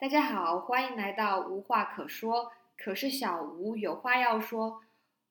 [0.00, 4.80] 大家好，欢迎来到无话可说，可是小吴有话要说。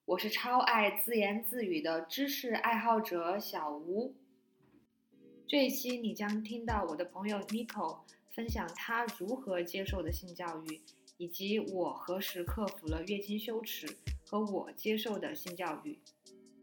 [0.04, 4.14] 我是超爱自言自语的知识爱好者小吴。
[5.46, 8.00] 这一期你将听到我的朋友 Nico
[8.30, 10.82] 分享他如何接受的性教育，
[11.16, 13.96] 以及我何时克服了月经羞耻
[14.26, 15.98] 和我接受的性教育。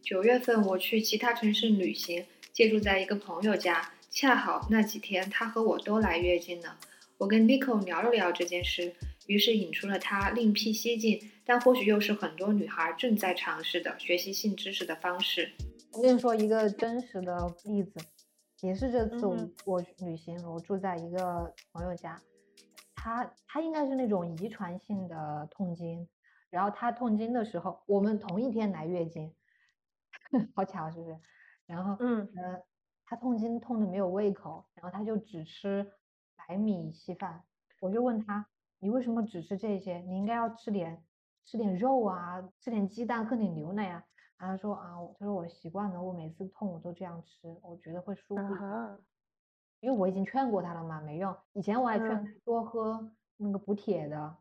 [0.04, 6.78] 九月份我去其他城市旅行，借住在一个朋友家，恰好那几天他和我都来月经了。
[7.18, 8.94] 我跟 Nico 聊了聊这件事，
[9.28, 15.54] 于是引出了他另辟蹊径，但或许又是很多女孩正在尝试的学习性知识的方式。
[15.94, 18.00] 我跟你说一个真实的例子，
[18.62, 22.22] 也是这次我嗯我旅行，我住在一个朋友家，
[22.94, 26.06] 他他应该是那种遗传性的痛经，
[26.50, 29.34] 然后他痛经的时候，我们同一天来月经，
[30.54, 31.18] 好巧是不是？
[31.66, 32.62] 然后嗯呃，
[33.06, 35.90] 他痛经痛的没有胃口，然后他就只吃
[36.48, 37.44] 白米稀饭。
[37.82, 38.48] 我就问他，
[38.80, 39.98] 你为什么只吃这些？
[40.00, 41.04] 你应该要吃点
[41.46, 44.04] 吃点肉啊，吃点鸡蛋，喝点牛奶呀、
[44.38, 48.42] 然后他说啊，他说我习惯了，我每次痛我都这样吃，我觉得会舒服
[49.82, 51.36] 因为我已经劝过他了嘛，没用。
[51.54, 54.38] 以前我还劝嗯他多喝那个补铁的，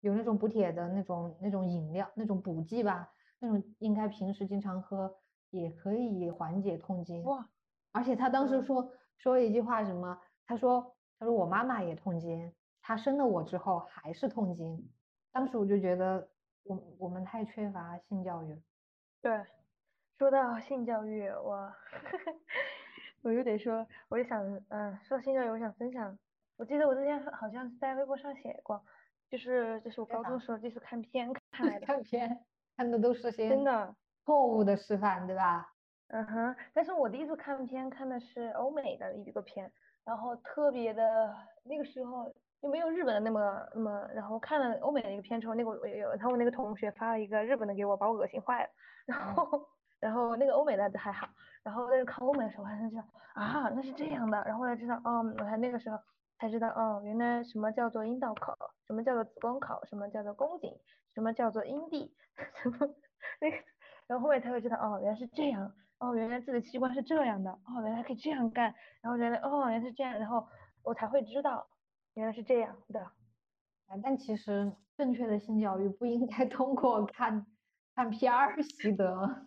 [0.00, 5.16] 有那种补铁的那种那种饮料，那种补剂吧，那种应该平时经常喝，
[5.50, 7.24] 也可以缓解痛经。
[7.24, 7.48] 哇，
[7.90, 10.20] 而且他当时嗯说说了一句话，什么？
[10.46, 14.88] 他说他说我妈妈也痛经，她生了我之后还是痛经。
[15.32, 16.28] 当时我就觉得
[16.62, 18.58] 我我们太缺乏性教育了。
[19.20, 19.44] 对，
[20.16, 21.72] 说到性教育，我
[23.22, 26.18] 我又得说，我就想，嗯，说到性教育，我想分享，
[26.56, 28.84] 我记得我之前好像是在微博上写过，
[29.28, 32.44] 就是就是我高中时候就是看片看来的，看片
[32.76, 35.74] 看的都是些真的，错误的示范，对吧？
[36.08, 39.70] 嗯哼，但是我第一次看片看的是欧美的一个片，
[40.04, 48.70] 然后特别的那个时候就没有日本的那么那么，然后看了欧美的一个片之后，那个我有，然后我那个同学发了一个日本的给我，把我恶心坏了，
[49.06, 49.68] 然后
[50.00, 51.28] 然后那个欧美的还好，
[51.62, 53.02] 然后但是看欧美的时候，我才知道
[53.34, 55.98] 啊，那是这样的，然后我才知道，哦，我才那个时候
[56.38, 58.54] 才知道，哦，原来什么叫做阴道口，
[58.86, 60.72] 什么叫做子宫口，什么叫做宫颈，
[61.14, 62.16] 什么叫做阴蒂，
[62.62, 62.78] 什么
[63.42, 63.56] 那个，
[64.06, 65.70] 然后后面才会知道，哦，原来是这样。
[65.98, 70.46] 哦，原来自己的器官是这样的，哦，原来可以这样干，然后原来哦，原来是这样，然后
[70.82, 71.68] 我才会知道，
[72.14, 73.00] 原来是这样的。
[73.00, 77.46] 啊，但其实正确的性教育不应该 通过看
[77.94, 79.46] 看片儿习得。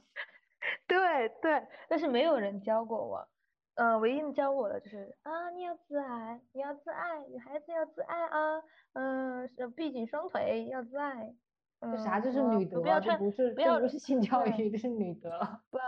[0.88, 3.28] 对对，但是没有人教过我，
[3.76, 8.62] 呃，唯一教我的就是啊，你要自爱，你要自爱，女孩子要自爱啊，
[8.94, 11.34] 嗯、是闭紧双腿要自爱，
[11.80, 12.20] 这啥？
[12.20, 15.32] 嗯，这是女德，这不要穿，不是不要这不是性教育，这是女德。
[15.72, 15.84] 不要，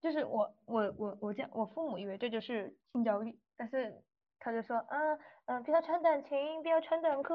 [0.00, 4.02] 就是我我我我家我父母以为这就是性教育，但是
[4.38, 7.34] 他就说，嗯嗯，不要穿短裙，不要穿短裤，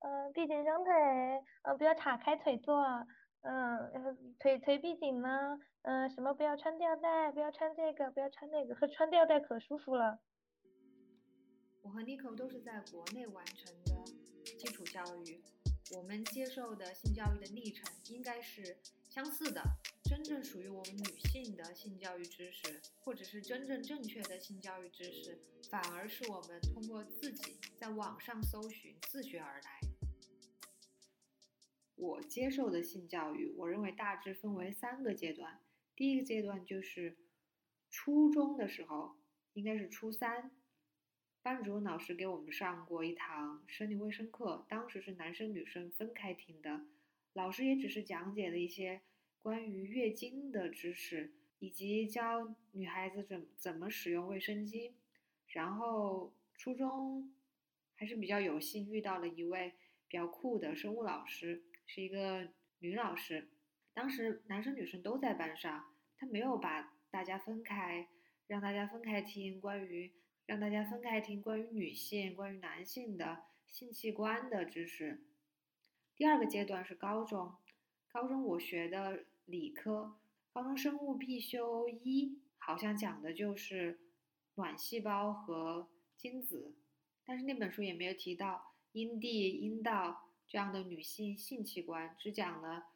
[0.00, 0.92] 嗯，闭紧双腿，
[1.62, 2.76] 嗯，不要岔开腿坐，
[3.42, 10.18] 嗯，呃腿腿闭紧呢，嗯，什么不要穿吊带，不要穿这个，不要穿那个，可 穿吊带可舒服了。
[11.82, 14.04] 我和 Nico 都是在国内完成的
[14.58, 15.40] 基础教育，
[15.96, 18.76] 我们接受的性教育的历程应该是
[19.08, 19.62] 相似的。
[20.08, 25.36] 真正属于我们女性的性教育知识，或者是真正正确的性教育知识，
[25.68, 29.80] 反而是我们通过自己在网上搜寻自学而来。
[31.96, 35.60] 我接受的性教育，我认为大致分为三个阶段。
[35.96, 37.16] 第一个阶段就是
[37.90, 39.16] 初中的时候，
[39.54, 40.52] 应该是初三，
[41.42, 46.82] 班主任老师给我们上过一堂生理卫生课，当时是男生女生分开听的，
[47.32, 49.02] 老师也只是讲解了一些
[49.46, 54.94] 关于月经的知识，以及教女孩子怎怎么使用卫生巾。
[55.46, 57.32] 然后初中
[57.94, 59.74] 还是比较有幸遇到了一位
[60.08, 62.48] 比较酷的生物老师，是一个
[62.80, 63.48] 女老师。
[63.94, 68.08] 当时男生女生都在班上，她没有把大家分开，
[68.48, 70.12] 让大家分开听关于
[70.46, 75.22] 让大家分开听关于女性、关于男性的性器官的知识。
[76.16, 77.54] 第二个阶段是高中，
[78.08, 80.16] 高中我学的理科，
[80.52, 83.98] 高中生物必修一好像讲的就是
[84.56, 86.74] 卵细胞和精子，
[87.24, 92.88] 但是那本书也没有提到阴蒂、阴道这样的女性性器官，只讲了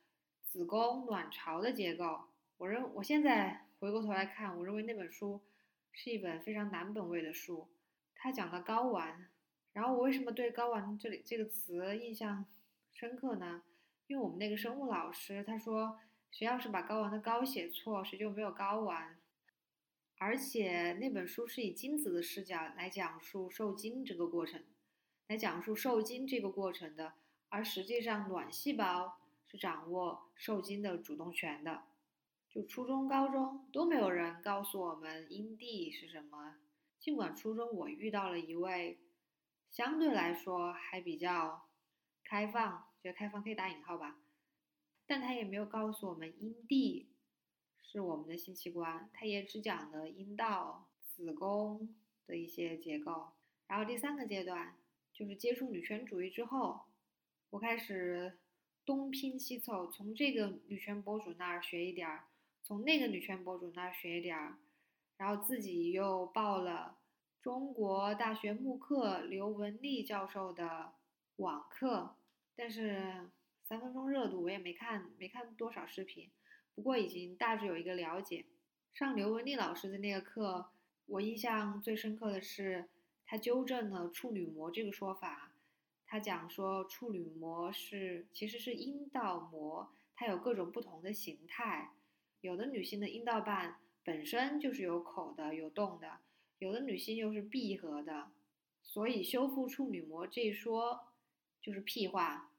[0.43, 2.23] 子宫、卵巢的结构。
[2.59, 5.41] 我认我现在回过头来看，我认为那本书
[5.93, 7.69] 是一本非常男本位的书。
[8.15, 9.31] 它讲了睾丸，
[9.73, 12.45] 然后我为什么对睾丸这里这个词印象
[12.93, 13.63] 深刻呢？
[14.09, 15.99] 因为我们那个生物老师他说，
[16.31, 19.19] 谁要是把睾丸的睾写错，谁就没有睾丸。
[20.19, 24.63] 而且那本书是以精子的视角来讲述受精这个过程。
[25.29, 27.15] 来讲述受精这个过程的，
[27.49, 31.85] 而实际上卵细胞是掌握受精的主动权的。
[32.49, 36.57] 就初中、高中都没有人告诉我们阴蒂是什么。
[36.99, 38.99] 尽管初中我遇到了一位
[39.71, 41.69] 相对来说还比较
[42.25, 44.19] 开放，觉得开放可以打引号吧，
[45.11, 47.09] 但他也没有告诉我们阴蒂
[47.83, 51.93] 是我们的性器官，他也只讲了阴道、子宫
[52.29, 53.33] 的一些结构。
[53.67, 54.77] 然后第三个阶段
[55.13, 56.83] 就是接触女权主义之后，
[57.51, 58.39] 我开始
[58.87, 62.27] 东拼西凑，从这个女权博主那儿学一点儿，
[62.63, 64.59] 从那个女权博主那儿学一点儿。
[65.17, 66.99] 然后自己又报了
[67.43, 70.93] 中国大学慕课刘文丽教授的
[71.39, 72.15] 网课，
[72.55, 73.29] 但是
[73.71, 76.29] 三分钟热度我也没看，没看多少视频，
[76.75, 78.45] 不过已经大致有一个了解。
[78.93, 80.73] 上刘文丽老师的那个课，
[81.07, 82.89] 我印象最深刻的是
[83.25, 85.53] 他纠正了处女膜这个说法。
[86.05, 91.93] 他讲说处女膜是其实是阴道膜，它有各种不同的形态，
[92.41, 93.77] 有的女性的阴道瓣。
[94.03, 96.19] 本身就是有口的、有洞的，
[96.59, 98.33] 有的女性又是闭合的，
[98.83, 101.05] 所以修复处女膜这一说
[101.63, 102.50] 就是屁话。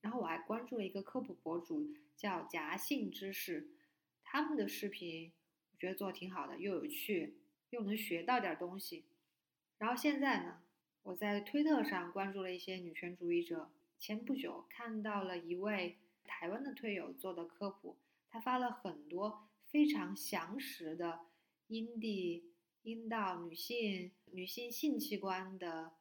[0.00, 3.68] 然后我还关注了一个科普博主，叫夹性知识，
[4.22, 5.32] 他们的视频
[5.72, 7.38] 我觉得做的挺好的，又有趣，
[7.70, 9.04] 又能学到点东西。
[9.78, 10.62] 然后现在呢，
[11.02, 17.96] 我在推特上关注了一些女权主义者，前不久看到了一位台湾的推友做的科普，
[18.28, 19.44] 他发了很多。
[19.70, 21.26] 非常详实的
[21.66, 22.54] 阴蒂、
[22.84, 25.92] 阴道、女性、女性性器官的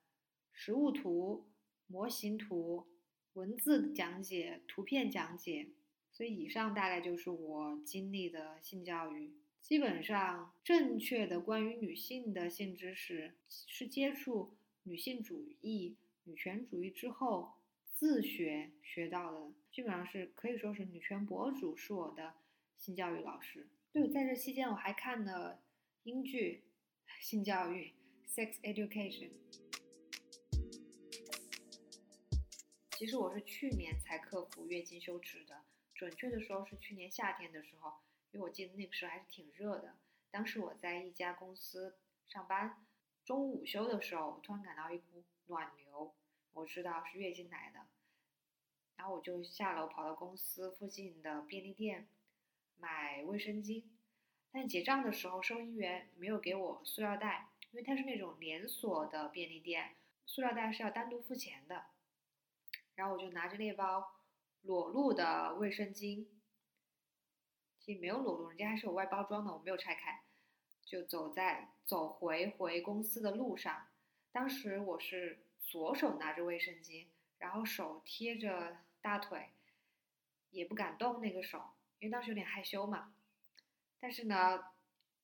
[0.54, 1.50] 实物图、
[1.86, 2.88] 模型图、
[3.38, 5.68] 文字讲解、图片讲解。
[6.12, 9.32] 所以，以上大概就是我经历的性教育。
[9.62, 17.54] 基本上，正确的关于女性的性知识是接触女性主义、女权主义之后
[17.94, 19.54] 自学学到的。
[19.72, 22.34] 基本上是可以说是女权博主是我的。
[22.80, 25.60] 性教育老师，对，在这期间我还看了
[26.04, 26.62] 英剧
[27.26, 27.92] 《性教育》
[28.32, 29.32] （Sex Education）。
[32.98, 35.64] 其实我是去年才克服月经羞耻的，
[35.94, 37.94] 准确的说是去年夏天的时候，
[38.32, 39.96] 因为我记得那个时候还是挺热的。
[40.32, 41.96] 当时我在一家公司
[42.28, 42.84] 上班，
[43.24, 46.16] 中午午休的时候，突然感到一股暖流，
[46.54, 47.86] 我知道是月经来的，
[48.96, 52.08] 然后我就下楼跑到公司附近的便利店。
[52.80, 53.84] 买卫生巾，
[54.52, 59.96] 但结账的时候，收银员没有给我塑料袋，因为它是那种连锁的便利店，
[60.26, 61.86] 塑料袋是要单独付钱的。
[62.98, 64.16] 然后我就拿着那包
[64.64, 66.26] 裸露的卫生巾，
[67.80, 70.24] 其实没有裸露，人家还是有外包装的，我没有拆开，
[70.84, 73.88] 就走在走回回公司的路上。
[74.32, 77.06] 当时我是左手拿着卫生巾，
[77.38, 79.52] 然后手贴着大腿，
[80.50, 81.62] 也不敢动那个手。
[82.00, 83.14] 因为当时有点害羞嘛，
[84.00, 84.66] 但是呢，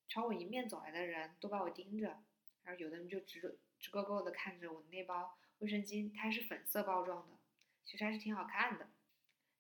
[0.07, 2.23] 朝我迎面走来的人都把我盯着，
[2.63, 7.37] 然后有的人就直直勾勾的看着我那包卫生巾，它是粉色包装的，
[7.85, 8.89] 其实还是挺好看的。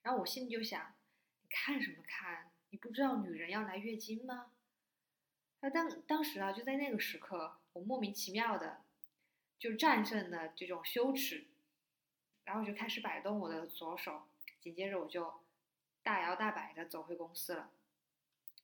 [0.01, 0.95] 然后我心里就想，
[1.41, 2.51] 你看什么看？
[2.69, 4.51] 你不知道女人要来月经吗？
[5.61, 8.81] 那当当时啊，就在那个时刻，我莫名其妙的
[9.57, 11.47] 就战胜了这种羞耻，
[12.45, 14.27] 然后就开始摆动我的左手，
[14.59, 15.41] 紧接着我就。
[16.05, 17.71] 大摇大摆的走回公司了。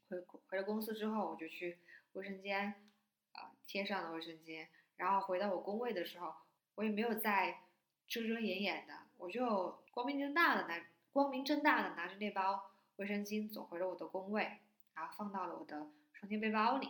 [0.09, 1.77] 回回了公司之后，我就去
[2.11, 2.85] 卫生间，
[3.31, 4.67] 啊，贴上了卫生巾。
[4.97, 6.35] 然后回到我工位的时候，
[6.75, 7.61] 我也没有再
[8.09, 14.59] 遮遮掩掩的，我就光明正大的拿光明正大的拿着那包卫生巾走回了我的工位，
[14.95, 16.89] 然后放到了我的双肩背包里。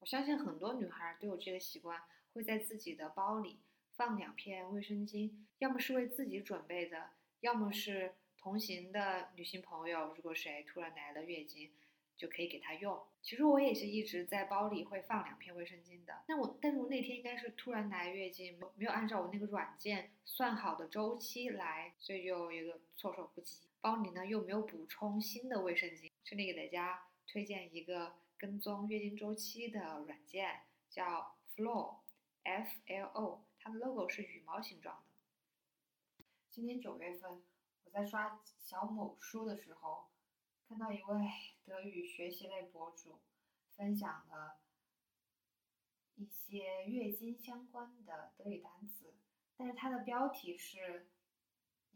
[0.00, 2.02] 我相信很多女孩都有这个习惯，
[2.32, 3.60] 会在自己的包里
[3.92, 8.14] 放两片卫生巾，要么是为自己准备的，要么是。
[8.36, 11.70] 同行的女性朋友，如果谁突然来了月经，
[12.16, 13.00] 就可以给她用。
[13.22, 16.22] 其实我也是一直在包里会放两片卫生巾的。
[16.28, 23.68] 那我，但是我那天应该是突然来月经，没有按照我那个软件算好的周期来，所以就有个措手不及。
[23.80, 26.10] 包里呢又没有补充新的卫生巾。
[26.22, 36.24] 这里给大家推荐一个跟踪月经周期的软件，叫 Flow，F L O，它的 logo 是羽毛形状的。
[36.50, 37.42] 今年九月份。
[37.86, 40.06] 我在刷小某书的时候，
[40.74, 41.30] 看到一位
[41.64, 43.20] 德语学习类博主
[43.76, 44.58] 分享了
[46.16, 49.14] 一些月经相关的德语单词，
[49.56, 51.06] 但是它的标题是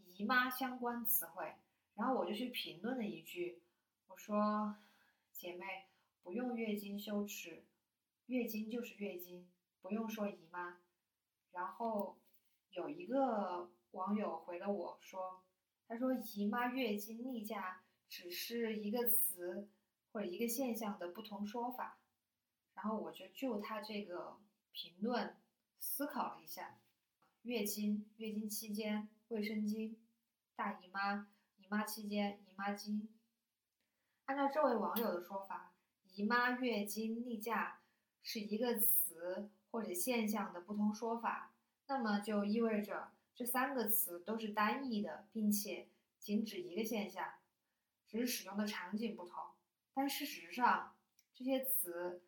[0.06, 1.56] 姨妈相关词汇，
[1.96, 3.60] 然后我就去评论了一句，
[4.06, 4.76] 我说
[5.32, 5.88] ：“姐妹，
[6.22, 7.64] 不用月经羞耻，
[8.26, 9.50] 月经就是月经，
[9.82, 10.78] 不用说姨妈。”
[11.50, 12.16] 然后。
[12.72, 15.42] 有一个网友回了我说，
[15.88, 19.68] 他说姨妈、月经、例假只是一个词
[20.12, 21.98] 或者一个现象的不同说法。
[22.74, 24.38] 然后我就就他这个
[24.72, 25.36] 评论
[25.78, 26.78] 思考了一下，
[27.42, 29.96] 月经、月经期间、卫生巾、
[30.54, 33.08] 大姨妈、姨妈期间、姨妈巾。
[34.26, 35.74] 按照这位网友的说法，
[36.12, 37.80] 姨妈、月经、例假
[38.22, 41.54] 是一个词或者现象的不同说法，
[41.86, 45.88] 那么就意味着这三个词都是单义的，并且
[46.18, 47.37] 仅指一个现象，
[48.08, 49.38] 只是使用的场景不同。
[49.94, 50.96] 但事实上，
[51.34, 52.22] 这些词。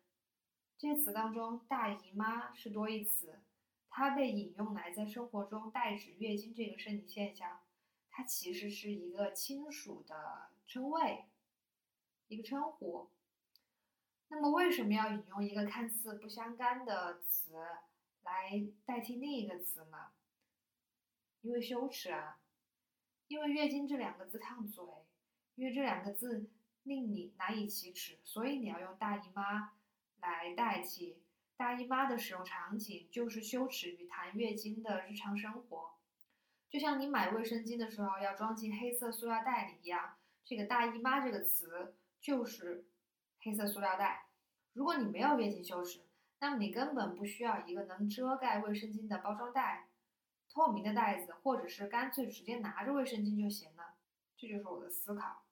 [0.77, 3.39] 这些词当中，大姨妈是多义词，
[3.87, 7.59] 它被引用来在生活中代指月经这个生理现象。
[8.09, 11.25] 它其实是一个亲属的称谓，
[12.29, 13.11] 一个称呼。
[14.29, 17.53] 那么，为什么要引用一个看似不相干的词
[18.23, 20.13] 来代替另一个词呢？
[21.41, 22.39] 因为羞耻啊！
[23.27, 24.83] 因为月经这两个字烫嘴，
[25.55, 26.49] 因为这两个字
[26.83, 29.73] 令你难以启齿，所以你要用大姨妈。
[30.23, 31.17] 来代替
[31.57, 35.93] 大姨妈的使用场景就是羞耻与谈月经的日常生活，
[36.69, 42.85] 就像你买卫生巾的时候要装进黑色塑料袋里一样，这个大姨妈这个词就是
[43.39, 44.27] 黑色塑料袋。
[44.73, 46.01] 如果你没有月经羞耻，
[46.39, 49.87] 那么你根本不需要一个能遮盖卫生巾的包装袋、
[50.53, 53.80] 透明的袋子，或者是干脆直接拿着卫生巾就行了。
[54.41, 55.45] 这就是我的思考。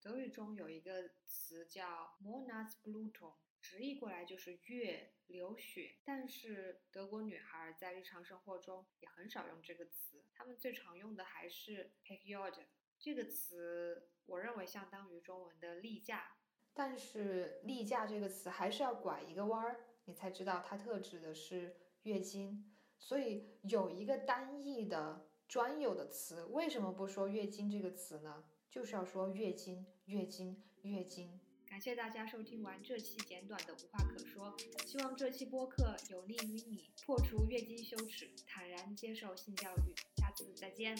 [0.00, 3.34] 德语中有一个词叫 Monatsblutung。
[3.60, 12.54] 直译过来就是月流血，但是德国女孩在日常生活中也很少用这个词，她们最常用的还是 period
[12.98, 16.38] 这个词，我认为相当于中文的例假，
[16.72, 28.42] 但是例假这个词还是要拐一个弯儿，你才知道它特指的是月经，所以有一个单义的专有的词，为什么不说月经这个词呢？
[28.70, 31.38] 就是要说月经，月经，月经。
[31.66, 34.56] 感谢大家收听完这期简短的无话可说，
[34.86, 39.94] 希望这期播客有利于你破除月经羞耻，坦然接受性教育。
[40.16, 40.96] 下次再见。